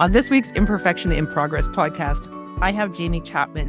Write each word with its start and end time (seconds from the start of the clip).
On 0.00 0.12
this 0.12 0.30
week's 0.30 0.50
Imperfection 0.52 1.12
in 1.12 1.26
Progress 1.26 1.68
podcast, 1.68 2.26
I 2.62 2.72
have 2.72 2.94
Jamie 2.94 3.20
Chapman, 3.20 3.68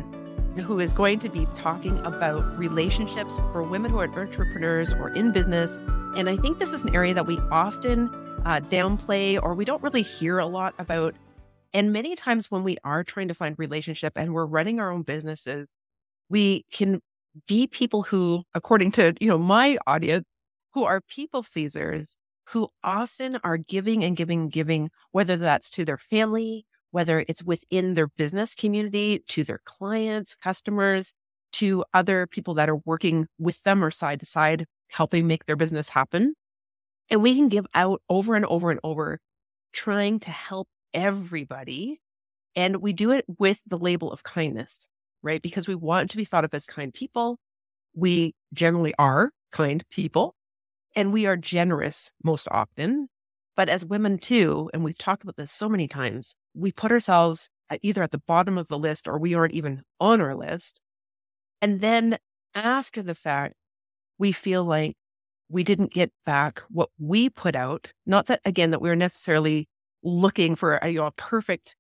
who 0.56 0.80
is 0.80 0.94
going 0.94 1.20
to 1.20 1.28
be 1.28 1.46
talking 1.56 1.98
about 2.06 2.58
relationships 2.58 3.36
for 3.52 3.64
women 3.64 3.92
who 3.92 4.00
are 4.00 4.08
entrepreneurs 4.08 4.94
or 4.94 5.10
in 5.10 5.34
business. 5.34 5.76
And 6.16 6.30
I 6.30 6.38
think 6.38 6.58
this 6.58 6.72
is 6.72 6.84
an 6.84 6.96
area 6.96 7.14
that 7.14 7.28
we 7.28 7.38
often 7.52 8.08
uh, 8.46 8.62
downplay 8.62 9.44
or 9.44 9.54
we 9.54 9.66
don't 9.66 9.84
really 9.84 10.04
hear 10.04 10.40
a 10.40 10.46
lot 10.46 10.74
about. 10.80 11.16
And 11.74 11.92
many 11.92 12.16
times 12.16 12.50
when 12.50 12.64
we 12.64 12.78
are 12.86 13.04
trying 13.04 13.28
to 13.28 13.34
find 13.34 13.60
relationship 13.60 14.14
and 14.16 14.34
we're 14.34 14.46
running 14.46 14.80
our 14.80 14.90
own 14.90 15.02
businesses, 15.02 15.70
we 16.30 16.64
can 16.72 17.02
be 17.46 17.68
people 17.68 18.04
who, 18.04 18.44
according 18.54 18.94
to, 18.94 19.14
you 19.20 19.28
know, 19.28 19.38
my 19.38 19.78
audience, 19.86 20.24
who 20.74 20.86
are 20.86 21.02
people 21.02 21.44
pleasers 21.44 22.16
who 22.52 22.70
often 22.84 23.38
are 23.44 23.58
giving 23.58 24.04
and 24.04 24.18
giving 24.18 24.42
and 24.42 24.52
giving, 24.52 24.90
whether 25.12 25.38
that's 25.38 25.70
to 25.72 25.86
their 25.86 25.98
family, 25.98 26.66
whether 26.92 27.24
it's 27.28 27.44
within 27.44 27.94
their 27.94 28.08
business 28.08 28.56
community, 28.56 29.24
to 29.30 29.44
their 29.44 29.62
clients, 29.64 30.36
customers, 30.36 31.14
to 31.54 31.86
other 31.94 32.28
people 32.28 32.54
that 32.56 32.70
are 32.70 32.82
working 32.86 33.28
with 33.40 33.62
them 33.64 33.84
or 33.84 33.92
side 33.92 34.20
to 34.20 34.26
side, 34.26 34.66
helping 34.90 35.28
make 35.28 35.46
their 35.46 35.56
business 35.56 35.90
happen. 35.90 36.34
And 37.10 37.22
we 37.22 37.36
can 37.36 37.48
give 37.48 37.66
out 37.74 38.02
over 38.10 38.36
and 38.36 38.46
over 38.46 38.70
and 38.72 38.80
over, 38.84 39.20
trying 39.72 40.20
to 40.22 40.30
help 40.30 40.68
everybody. 40.94 42.02
And 42.56 42.78
we 42.78 42.92
do 42.92 43.12
it 43.12 43.26
with 43.40 43.62
the 43.66 43.78
label 43.78 44.12
of 44.12 44.24
kindness, 44.24 44.88
right? 45.24 45.42
Because 45.42 45.68
we 45.68 45.76
want 45.76 46.12
to 46.12 46.18
be 46.18 46.26
thought 46.26 46.44
of 46.44 46.54
as 46.54 46.66
kind 46.66 46.94
people. 46.94 47.38
We 47.94 48.36
generally 48.54 48.94
are 48.98 49.32
kind 49.52 49.84
people 49.90 50.36
and 50.96 51.14
we 51.14 51.26
are 51.26 51.38
generous 51.38 52.12
most 52.24 52.48
often. 52.52 53.08
But 53.56 53.70
as 53.70 53.86
women 53.86 54.18
too, 54.18 54.70
and 54.74 54.84
we've 54.84 54.98
talked 54.98 55.24
about 55.24 55.36
this 55.36 55.52
so 55.52 55.70
many 55.70 55.88
times, 55.88 56.36
we 56.54 56.72
put 56.72 56.92
ourselves 56.92 57.50
at 57.70 57.80
either 57.84 58.04
at 58.04 58.12
the 58.12 58.22
bottom 58.28 58.58
of 58.58 58.68
the 58.68 58.80
list 58.80 59.08
or 59.08 59.20
we 59.20 59.34
aren't 59.34 59.54
even 59.54 59.84
on 60.00 60.22
our 60.22 60.36
list. 60.36 60.82
And 61.62 61.82
then 61.82 62.18
after 62.56 63.04
the 63.04 63.16
fact, 63.16 63.56
we 64.18 64.32
feel 64.32 64.64
like 64.64 64.96
we 65.50 65.64
didn't 65.64 65.94
get 65.94 66.12
back 66.26 66.62
what 66.70 66.90
we 66.98 67.30
put 67.30 67.56
out. 67.56 67.92
Not 68.06 68.28
that 68.28 68.42
again 68.46 68.72
that 68.72 68.82
we 68.82 68.90
are 68.90 68.96
necessarily 68.96 69.68
looking 70.04 70.56
for 70.56 70.76
a, 70.76 70.90
you 70.90 71.00
know, 71.00 71.08
a 71.08 71.12
perfect. 71.12 71.76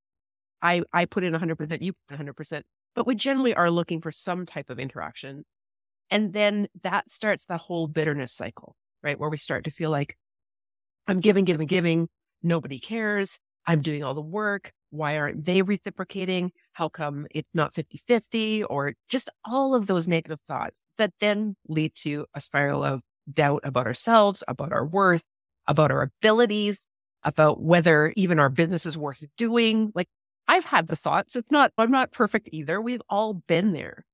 I 0.61 0.83
I 0.93 1.05
put 1.05 1.23
in 1.23 1.31
100 1.31 1.55
percent, 1.55 1.81
you 1.81 1.93
put 1.93 2.15
100 2.15 2.33
percent, 2.33 2.65
but 2.95 3.07
we 3.07 3.15
generally 3.15 3.55
are 3.55 3.71
looking 3.71 4.01
for 4.01 4.11
some 4.11 4.45
type 4.45 4.69
of 4.69 4.79
interaction, 4.79 5.43
and 6.09 6.33
then 6.33 6.67
that 6.83 7.09
starts 7.09 7.45
the 7.45 7.57
whole 7.57 7.87
bitterness 7.87 8.33
cycle, 8.33 8.75
right? 9.03 9.19
Where 9.19 9.29
we 9.29 9.37
start 9.37 9.65
to 9.65 9.71
feel 9.71 9.89
like 9.89 10.17
I'm 11.07 11.19
giving, 11.19 11.45
giving, 11.45 11.67
giving. 11.67 12.09
Nobody 12.43 12.79
cares. 12.79 13.39
I'm 13.65 13.81
doing 13.81 14.03
all 14.03 14.13
the 14.13 14.21
work. 14.21 14.71
Why 14.89 15.17
aren't 15.17 15.45
they 15.45 15.61
reciprocating? 15.61 16.51
How 16.73 16.89
come 16.89 17.27
it's 17.31 17.49
not 17.53 17.73
50 17.73 17.97
50 17.97 18.63
or 18.65 18.93
just 19.09 19.29
all 19.45 19.75
of 19.75 19.87
those 19.87 20.07
negative 20.07 20.39
thoughts 20.47 20.81
that 20.97 21.13
then 21.19 21.55
lead 21.67 21.93
to 22.03 22.25
a 22.33 22.41
spiral 22.41 22.83
of 22.83 23.01
doubt 23.31 23.61
about 23.63 23.87
ourselves, 23.87 24.43
about 24.47 24.73
our 24.73 24.85
worth, 24.85 25.23
about 25.67 25.91
our 25.91 26.01
abilities, 26.01 26.81
about 27.23 27.61
whether 27.61 28.13
even 28.15 28.39
our 28.39 28.49
business 28.49 28.85
is 28.85 28.97
worth 28.97 29.23
doing. 29.37 29.91
Like 29.95 30.07
I've 30.47 30.65
had 30.65 30.87
the 30.87 30.95
thoughts. 30.95 31.35
It's 31.35 31.51
not, 31.51 31.71
I'm 31.77 31.91
not 31.91 32.11
perfect 32.11 32.49
either. 32.51 32.81
We've 32.81 33.01
all 33.09 33.33
been 33.33 33.73
there. 33.73 34.05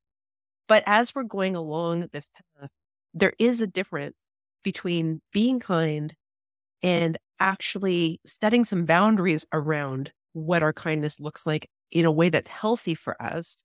But 0.68 0.84
as 0.86 1.16
we're 1.16 1.24
going 1.24 1.56
along 1.56 2.10
this 2.12 2.30
path, 2.60 2.70
there 3.14 3.34
is 3.40 3.62
a 3.62 3.68
difference 3.68 4.18
between 4.68 5.22
being 5.32 5.62
kind 5.62 6.14
and 6.84 7.18
actually 7.40 8.20
setting 8.26 8.66
some 8.66 8.86
boundaries 8.86 9.46
around 9.54 10.12
what 10.34 10.62
our 10.62 10.74
kindness 10.74 11.22
looks 11.22 11.46
like 11.46 11.70
in 11.90 12.04
a 12.06 12.12
way 12.12 12.28
that's 12.30 12.50
healthy 12.50 12.94
for 12.94 13.16
us. 13.24 13.64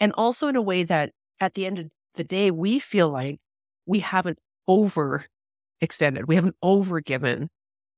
And 0.00 0.12
also 0.16 0.48
in 0.48 0.56
a 0.56 0.62
way 0.62 0.82
that 0.84 1.12
at 1.40 1.54
the 1.54 1.66
end 1.66 1.78
of 1.78 1.86
the 2.16 2.24
day, 2.24 2.50
we 2.50 2.80
feel 2.80 3.10
like 3.10 3.38
we 3.86 4.00
haven't 4.00 4.40
over 4.68 5.26
extended, 5.80 6.28
we 6.28 6.34
haven't 6.36 6.56
over 6.62 7.00
given, 7.00 7.48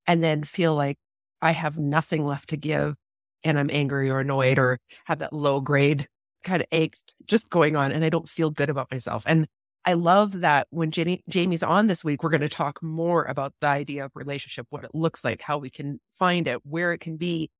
and 0.06 0.22
then 0.22 0.44
feel 0.44 0.74
like 0.74 0.98
I 1.42 1.52
have 1.52 1.78
nothing 1.78 2.24
left 2.24 2.50
to 2.50 2.58
give 2.58 2.96
and 3.44 3.58
I'm 3.58 3.70
angry 3.72 4.10
or 4.10 4.20
annoyed 4.20 4.58
or 4.58 4.78
have 5.06 5.20
that 5.20 5.32
low 5.32 5.60
grade 5.60 6.08
kind 6.44 6.62
of 6.62 6.68
aches 6.72 7.04
just 7.26 7.50
going 7.50 7.76
on 7.76 7.92
and 7.92 8.04
I 8.04 8.10
don't 8.10 8.28
feel 8.28 8.50
good 8.50 8.70
about 8.70 8.90
myself. 8.90 9.24
And 9.26 9.48
I 9.84 9.94
love 9.94 10.40
that 10.40 10.68
when 10.70 10.92
Jenny, 10.92 11.24
Jamie's 11.28 11.62
on 11.62 11.88
this 11.88 12.04
week, 12.04 12.22
we're 12.22 12.30
going 12.30 12.40
to 12.42 12.48
talk 12.48 12.82
more 12.82 13.24
about 13.24 13.52
the 13.60 13.66
idea 13.66 14.04
of 14.04 14.12
relationship, 14.14 14.66
what 14.70 14.84
it 14.84 14.94
looks 14.94 15.24
like, 15.24 15.42
how 15.42 15.58
we 15.58 15.70
can 15.70 16.00
find 16.18 16.46
it, 16.46 16.64
where 16.64 16.92
it 16.92 16.98
can 16.98 17.16
be. 17.16 17.50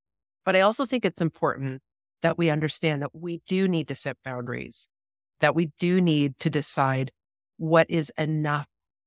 But 0.45 0.55
I 0.55 0.61
also 0.61 0.87
think 0.87 1.05
it's 1.05 1.21
important 1.21 1.83
that 2.23 2.39
we 2.39 2.49
understand 2.51 3.03
that 3.03 3.15
we 3.15 3.43
do 3.49 3.67
need 3.67 3.89
to 3.89 3.97
set 3.97 4.17
boundaries, 4.25 4.89
that 5.41 5.57
we 5.57 5.73
do 5.81 6.01
need 6.01 6.39
to 6.39 6.51
decide 6.51 7.11
what 7.57 7.91
is 7.91 8.13
enough 8.17 8.67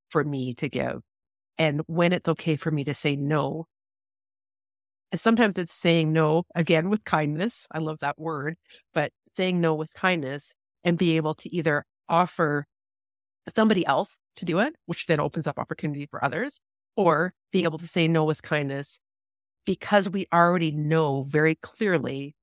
for 0.10 0.24
me 0.24 0.54
to 0.56 0.68
give 0.68 1.02
and 1.58 1.82
when 1.88 2.12
it's 2.12 2.30
okay 2.30 2.56
for 2.58 2.72
me 2.72 2.84
to 2.84 2.94
say 2.94 3.16
no. 3.16 3.66
And 5.12 5.22
sometimes 5.22 5.58
it's 5.58 5.74
saying 5.74 6.12
no, 6.12 6.44
again, 6.54 6.90
with 6.90 7.04
kindness. 7.06 7.66
I 7.72 7.80
love 7.80 8.00
that 8.00 8.20
word, 8.20 8.58
but 8.94 9.12
saying 9.38 9.62
no 9.62 9.74
with 9.74 9.94
kindness 9.94 10.54
and 10.84 10.98
be 10.98 11.16
able 11.16 11.36
to 11.36 11.54
either 11.56 11.86
offer 12.10 12.66
somebody 13.54 13.86
else 13.86 14.16
to 14.38 14.46
do 14.46 14.60
it, 14.60 14.76
which 14.86 15.06
then 15.06 15.20
opens 15.20 15.48
up 15.48 15.60
opportunity 15.60 16.06
for 16.06 16.24
others, 16.24 16.60
or 16.96 17.34
being 17.52 17.66
able 17.66 17.80
to 17.80 17.88
say 17.88 18.08
no 18.08 18.24
with 18.24 18.42
kindness 18.42 19.00
because 19.66 20.10
we 20.10 20.28
already 20.34 20.72
know 20.72 21.24
very 21.24 21.56
clearly 21.56 22.36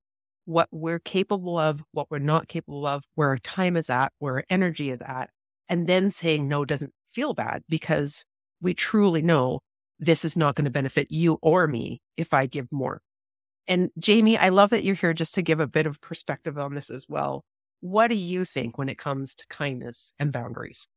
what 0.45 0.67
we're 0.71 0.99
capable 0.99 1.57
of, 1.57 1.81
what 1.91 2.11
we're 2.11 2.19
not 2.19 2.47
capable 2.47 2.85
of, 2.85 3.03
where 3.15 3.29
our 3.29 3.37
time 3.37 3.77
is 3.77 3.89
at, 3.89 4.11
where 4.19 4.35
our 4.35 4.43
energy 4.49 4.91
is 4.91 5.01
at. 5.01 5.29
And 5.69 5.87
then 5.87 6.11
saying 6.11 6.47
no 6.47 6.65
doesn't 6.65 6.91
feel 7.13 7.33
bad 7.33 7.63
because 7.69 8.25
we 8.61 8.73
truly 8.73 9.21
know 9.21 9.61
this 9.99 10.25
is 10.25 10.35
not 10.35 10.55
going 10.55 10.65
to 10.65 10.71
benefit 10.71 11.07
you 11.09 11.39
or 11.41 11.67
me 11.67 12.01
if 12.17 12.33
I 12.33 12.45
give 12.45 12.67
more. 12.71 13.01
And 13.67 13.89
Jamie, 13.97 14.37
I 14.37 14.49
love 14.49 14.71
that 14.71 14.83
you're 14.83 14.95
here 14.95 15.13
just 15.13 15.33
to 15.35 15.41
give 15.41 15.61
a 15.61 15.67
bit 15.67 15.85
of 15.85 16.01
perspective 16.01 16.57
on 16.57 16.75
this 16.75 16.89
as 16.89 17.05
well. 17.07 17.45
What 17.79 18.09
do 18.09 18.15
you 18.15 18.43
think 18.43 18.77
when 18.77 18.89
it 18.89 18.97
comes 18.97 19.33
to 19.35 19.47
kindness 19.47 20.13
and 20.19 20.33
boundaries? 20.33 20.87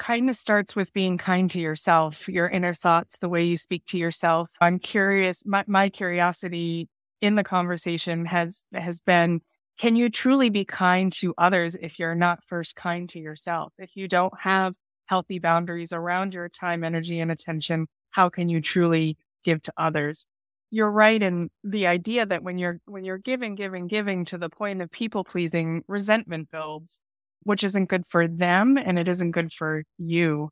Kindness 0.00 0.40
starts 0.40 0.74
with 0.74 0.90
being 0.94 1.18
kind 1.18 1.50
to 1.50 1.60
yourself, 1.60 2.26
your 2.26 2.48
inner 2.48 2.72
thoughts, 2.72 3.18
the 3.18 3.28
way 3.28 3.44
you 3.44 3.58
speak 3.58 3.84
to 3.88 3.98
yourself. 3.98 4.50
I'm 4.58 4.78
curious, 4.78 5.44
my, 5.44 5.62
my 5.66 5.90
curiosity 5.90 6.88
in 7.20 7.34
the 7.34 7.44
conversation 7.44 8.24
has 8.24 8.64
has 8.72 9.00
been 9.00 9.42
can 9.78 9.96
you 9.96 10.08
truly 10.08 10.48
be 10.48 10.64
kind 10.64 11.12
to 11.12 11.34
others 11.36 11.74
if 11.76 11.98
you're 11.98 12.14
not 12.14 12.42
first 12.44 12.76
kind 12.76 13.10
to 13.10 13.18
yourself? 13.18 13.74
If 13.78 13.94
you 13.94 14.08
don't 14.08 14.32
have 14.40 14.74
healthy 15.04 15.38
boundaries 15.38 15.92
around 15.92 16.32
your 16.32 16.48
time, 16.48 16.82
energy, 16.82 17.20
and 17.20 17.30
attention, 17.30 17.86
how 18.08 18.30
can 18.30 18.48
you 18.48 18.62
truly 18.62 19.18
give 19.44 19.60
to 19.64 19.72
others? 19.76 20.26
you're 20.70 20.90
right 20.90 21.20
in 21.20 21.50
the 21.64 21.86
idea 21.86 22.24
that 22.24 22.42
when 22.42 22.56
you're 22.56 22.80
when 22.86 23.04
you're 23.04 23.18
giving 23.18 23.56
giving 23.56 23.88
giving 23.88 24.24
to 24.24 24.38
the 24.38 24.48
point 24.48 24.80
of 24.80 24.90
people 24.90 25.24
pleasing 25.24 25.82
resentment 25.88 26.48
builds 26.50 27.00
which 27.44 27.64
isn't 27.64 27.88
good 27.88 28.04
for 28.06 28.26
them 28.26 28.76
and 28.76 28.98
it 28.98 29.08
isn't 29.08 29.30
good 29.32 29.52
for 29.52 29.84
you 29.98 30.50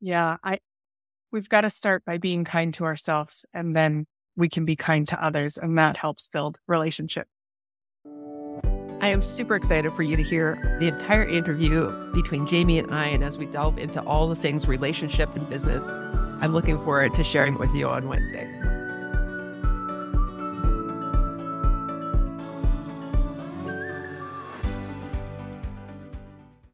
yeah 0.00 0.36
i 0.42 0.58
we've 1.32 1.48
got 1.48 1.62
to 1.62 1.70
start 1.70 2.04
by 2.04 2.18
being 2.18 2.44
kind 2.44 2.74
to 2.74 2.84
ourselves 2.84 3.44
and 3.52 3.74
then 3.74 4.06
we 4.36 4.48
can 4.48 4.64
be 4.64 4.76
kind 4.76 5.08
to 5.08 5.22
others 5.22 5.58
and 5.58 5.78
that 5.78 5.96
helps 5.96 6.28
build 6.28 6.58
relationship 6.66 7.26
I 9.00 9.10
am 9.10 9.22
super 9.22 9.54
excited 9.54 9.92
for 9.92 10.02
you 10.02 10.16
to 10.16 10.24
hear 10.24 10.76
the 10.80 10.88
entire 10.88 11.22
interview 11.22 11.88
between 12.12 12.48
Jamie 12.48 12.80
and 12.80 12.92
I. 12.92 13.06
And 13.06 13.22
as 13.22 13.38
we 13.38 13.46
delve 13.46 13.78
into 13.78 14.02
all 14.02 14.28
the 14.28 14.34
things 14.34 14.66
relationship 14.66 15.34
and 15.36 15.48
business, 15.48 15.84
I'm 16.40 16.52
looking 16.52 16.78
forward 16.78 17.14
to 17.14 17.22
sharing 17.22 17.58
with 17.58 17.72
you 17.74 17.88
on 17.88 18.08
Wednesday. 18.08 18.67